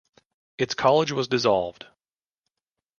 [0.57, 1.85] Its college was dissolved.